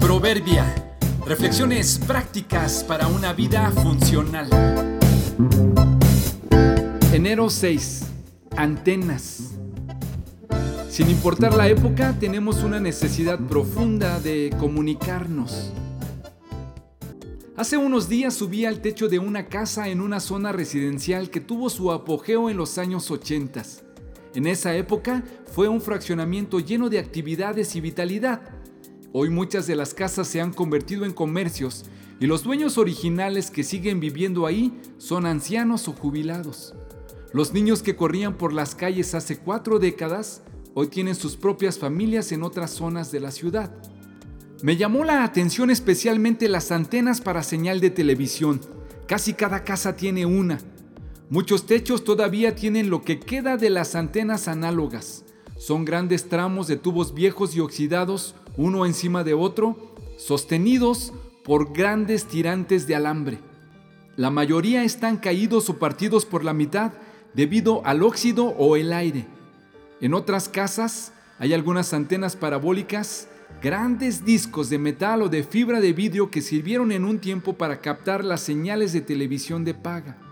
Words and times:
Proverbia. 0.00 0.74
Reflexiones 1.26 1.98
prácticas 1.98 2.82
para 2.82 3.06
una 3.06 3.32
vida 3.32 3.70
funcional. 3.70 4.48
Enero 7.12 7.48
6. 7.48 8.06
Antenas. 8.56 9.52
Sin 10.88 11.08
importar 11.08 11.54
la 11.54 11.68
época, 11.68 12.16
tenemos 12.18 12.64
una 12.64 12.80
necesidad 12.80 13.38
profunda 13.38 14.18
de 14.20 14.54
comunicarnos. 14.58 15.72
Hace 17.56 17.76
unos 17.76 18.08
días 18.08 18.34
subí 18.34 18.64
al 18.64 18.80
techo 18.80 19.08
de 19.08 19.18
una 19.18 19.46
casa 19.46 19.88
en 19.88 20.00
una 20.00 20.18
zona 20.18 20.50
residencial 20.50 21.30
que 21.30 21.40
tuvo 21.40 21.70
su 21.70 21.92
apogeo 21.92 22.50
en 22.50 22.56
los 22.56 22.78
años 22.78 23.10
80. 23.10 23.62
En 24.34 24.46
esa 24.46 24.76
época 24.76 25.24
fue 25.52 25.68
un 25.68 25.80
fraccionamiento 25.80 26.60
lleno 26.60 26.88
de 26.88 26.98
actividades 26.98 27.74
y 27.74 27.80
vitalidad. 27.80 28.40
Hoy 29.12 29.28
muchas 29.28 29.66
de 29.66 29.74
las 29.74 29.92
casas 29.92 30.28
se 30.28 30.40
han 30.40 30.52
convertido 30.52 31.04
en 31.04 31.12
comercios 31.12 31.84
y 32.20 32.26
los 32.26 32.44
dueños 32.44 32.78
originales 32.78 33.50
que 33.50 33.64
siguen 33.64 33.98
viviendo 33.98 34.46
ahí 34.46 34.78
son 34.98 35.26
ancianos 35.26 35.88
o 35.88 35.92
jubilados. 35.92 36.74
Los 37.32 37.52
niños 37.52 37.82
que 37.82 37.96
corrían 37.96 38.36
por 38.36 38.52
las 38.52 38.74
calles 38.76 39.14
hace 39.14 39.38
cuatro 39.38 39.80
décadas 39.80 40.42
hoy 40.74 40.86
tienen 40.86 41.16
sus 41.16 41.36
propias 41.36 41.78
familias 41.78 42.30
en 42.30 42.44
otras 42.44 42.70
zonas 42.70 43.10
de 43.10 43.20
la 43.20 43.32
ciudad. 43.32 43.72
Me 44.62 44.76
llamó 44.76 45.04
la 45.04 45.24
atención 45.24 45.70
especialmente 45.70 46.48
las 46.48 46.70
antenas 46.70 47.20
para 47.20 47.42
señal 47.42 47.80
de 47.80 47.90
televisión. 47.90 48.60
Casi 49.08 49.32
cada 49.32 49.64
casa 49.64 49.96
tiene 49.96 50.26
una. 50.26 50.60
Muchos 51.30 51.64
techos 51.64 52.02
todavía 52.02 52.56
tienen 52.56 52.90
lo 52.90 53.02
que 53.02 53.20
queda 53.20 53.56
de 53.56 53.70
las 53.70 53.94
antenas 53.94 54.48
análogas. 54.48 55.24
Son 55.56 55.84
grandes 55.84 56.28
tramos 56.28 56.66
de 56.66 56.74
tubos 56.76 57.14
viejos 57.14 57.54
y 57.54 57.60
oxidados, 57.60 58.34
uno 58.56 58.84
encima 58.84 59.22
de 59.22 59.32
otro, 59.32 59.94
sostenidos 60.16 61.12
por 61.44 61.72
grandes 61.72 62.24
tirantes 62.24 62.88
de 62.88 62.96
alambre. 62.96 63.38
La 64.16 64.30
mayoría 64.30 64.82
están 64.82 65.18
caídos 65.18 65.70
o 65.70 65.78
partidos 65.78 66.26
por 66.26 66.42
la 66.42 66.52
mitad 66.52 66.94
debido 67.32 67.86
al 67.86 68.02
óxido 68.02 68.46
o 68.46 68.74
el 68.74 68.92
aire. 68.92 69.24
En 70.00 70.14
otras 70.14 70.48
casas 70.48 71.12
hay 71.38 71.54
algunas 71.54 71.94
antenas 71.94 72.34
parabólicas, 72.34 73.28
grandes 73.62 74.24
discos 74.24 74.68
de 74.68 74.78
metal 74.78 75.22
o 75.22 75.28
de 75.28 75.44
fibra 75.44 75.80
de 75.80 75.92
vidrio 75.92 76.28
que 76.28 76.42
sirvieron 76.42 76.90
en 76.90 77.04
un 77.04 77.20
tiempo 77.20 77.52
para 77.52 77.80
captar 77.80 78.24
las 78.24 78.40
señales 78.40 78.92
de 78.92 79.00
televisión 79.00 79.64
de 79.64 79.74
paga. 79.74 80.29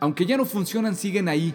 Aunque 0.00 0.26
ya 0.26 0.36
no 0.36 0.44
funcionan, 0.44 0.96
siguen 0.96 1.28
ahí. 1.28 1.54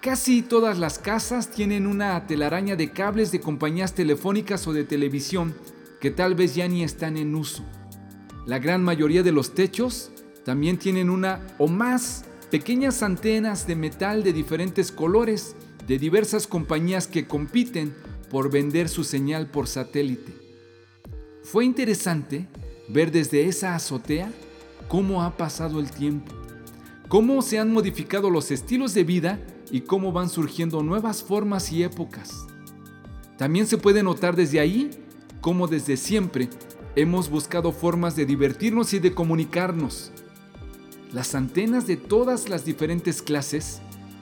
Casi 0.00 0.42
todas 0.42 0.78
las 0.78 0.98
casas 0.98 1.50
tienen 1.50 1.86
una 1.86 2.26
telaraña 2.26 2.76
de 2.76 2.90
cables 2.90 3.30
de 3.30 3.40
compañías 3.40 3.94
telefónicas 3.94 4.66
o 4.66 4.72
de 4.72 4.84
televisión 4.84 5.54
que 6.00 6.10
tal 6.10 6.34
vez 6.34 6.54
ya 6.54 6.68
ni 6.68 6.82
están 6.82 7.16
en 7.16 7.34
uso. 7.34 7.64
La 8.46 8.58
gran 8.58 8.82
mayoría 8.82 9.22
de 9.22 9.32
los 9.32 9.54
techos 9.54 10.10
también 10.44 10.78
tienen 10.78 11.10
una 11.10 11.40
o 11.58 11.68
más 11.68 12.24
pequeñas 12.50 13.02
antenas 13.02 13.66
de 13.66 13.76
metal 13.76 14.22
de 14.22 14.32
diferentes 14.32 14.90
colores 14.90 15.54
de 15.86 15.98
diversas 15.98 16.46
compañías 16.46 17.06
que 17.06 17.26
compiten 17.26 17.94
por 18.30 18.50
vender 18.50 18.88
su 18.88 19.04
señal 19.04 19.50
por 19.50 19.66
satélite. 19.66 20.32
Fue 21.42 21.64
interesante 21.64 22.46
ver 22.88 23.10
desde 23.10 23.46
esa 23.46 23.74
azotea 23.74 24.30
cómo 24.86 25.22
ha 25.22 25.36
pasado 25.36 25.80
el 25.80 25.90
tiempo, 25.90 26.32
cómo 27.08 27.40
se 27.40 27.58
han 27.58 27.72
modificado 27.72 28.30
los 28.30 28.50
estilos 28.50 28.92
de 28.94 29.04
vida 29.04 29.40
y 29.70 29.80
cómo 29.80 30.12
van 30.12 30.28
surgiendo 30.28 30.82
nuevas 30.82 31.22
formas 31.22 31.72
y 31.72 31.82
épocas. 31.82 32.46
También 33.36 33.66
se 33.66 33.78
puede 33.78 34.02
notar 34.02 34.36
desde 34.36 34.60
ahí 34.60 34.90
cómo 35.40 35.66
desde 35.66 35.96
siempre 35.96 36.50
hemos 36.96 37.30
buscado 37.30 37.72
formas 37.72 38.14
de 38.16 38.26
divertirnos 38.26 38.92
y 38.92 38.98
de 38.98 39.14
comunicarnos. 39.14 40.12
Las 41.12 41.34
antenas 41.34 41.86
de 41.86 41.96
todas 41.96 42.48
las 42.48 42.64
diferentes 42.64 43.22
clases 43.22 43.80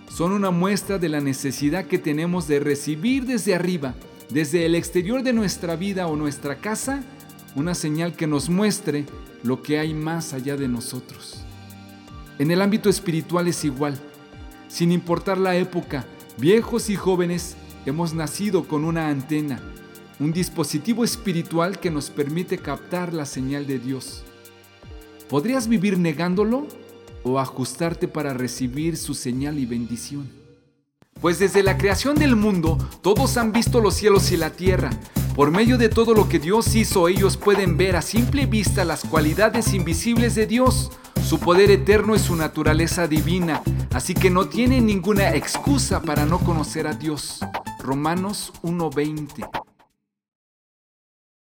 son 0.08 0.32
una 0.32 0.50
muestra 0.50 0.98
de 0.98 1.08
la 1.08 1.20
necesidad 1.20 1.86
que 1.86 1.98
tenemos 1.98 2.46
de 2.46 2.60
recibir 2.60 3.24
desde 3.26 3.54
arriba, 3.54 3.94
desde 4.30 4.66
el 4.66 4.74
exterior 4.74 5.22
de 5.22 5.32
nuestra 5.32 5.74
vida 5.74 6.06
o 6.06 6.16
nuestra 6.16 6.56
casa, 6.56 7.02
una 7.56 7.74
señal 7.74 8.14
que 8.14 8.26
nos 8.26 8.48
muestre 8.48 9.06
lo 9.42 9.62
que 9.62 9.78
hay 9.78 9.94
más 9.94 10.32
allá 10.32 10.56
de 10.56 10.68
nosotros. 10.68 11.45
En 12.38 12.50
el 12.50 12.62
ámbito 12.62 12.88
espiritual 12.88 13.48
es 13.48 13.64
igual. 13.64 13.98
Sin 14.68 14.92
importar 14.92 15.38
la 15.38 15.56
época, 15.56 16.06
viejos 16.38 16.90
y 16.90 16.96
jóvenes 16.96 17.56
hemos 17.86 18.14
nacido 18.14 18.66
con 18.68 18.84
una 18.84 19.08
antena, 19.08 19.60
un 20.18 20.32
dispositivo 20.32 21.04
espiritual 21.04 21.78
que 21.78 21.90
nos 21.90 22.10
permite 22.10 22.58
captar 22.58 23.14
la 23.14 23.26
señal 23.26 23.66
de 23.66 23.78
Dios. 23.78 24.22
¿Podrías 25.28 25.68
vivir 25.68 25.98
negándolo? 25.98 26.66
o 27.26 27.40
ajustarte 27.40 28.06
para 28.06 28.32
recibir 28.34 28.96
su 28.96 29.12
señal 29.12 29.58
y 29.58 29.66
bendición. 29.66 30.30
Pues 31.20 31.40
desde 31.40 31.64
la 31.64 31.76
creación 31.76 32.14
del 32.14 32.36
mundo, 32.36 32.78
todos 33.02 33.36
han 33.36 33.50
visto 33.52 33.80
los 33.80 33.94
cielos 33.94 34.30
y 34.30 34.36
la 34.36 34.50
tierra. 34.50 34.90
Por 35.34 35.50
medio 35.50 35.76
de 35.76 35.88
todo 35.88 36.14
lo 36.14 36.28
que 36.28 36.38
Dios 36.38 36.76
hizo, 36.76 37.08
ellos 37.08 37.36
pueden 37.36 37.76
ver 37.76 37.96
a 37.96 38.02
simple 38.02 38.46
vista 38.46 38.84
las 38.84 39.02
cualidades 39.02 39.74
invisibles 39.74 40.36
de 40.36 40.46
Dios, 40.46 40.92
su 41.26 41.40
poder 41.40 41.72
eterno 41.72 42.14
y 42.14 42.20
su 42.20 42.36
naturaleza 42.36 43.08
divina, 43.08 43.60
así 43.92 44.14
que 44.14 44.30
no 44.30 44.46
tienen 44.46 44.86
ninguna 44.86 45.34
excusa 45.34 46.00
para 46.00 46.24
no 46.24 46.38
conocer 46.38 46.86
a 46.86 46.92
Dios. 46.92 47.40
Romanos 47.80 48.52
1:20 48.62 49.65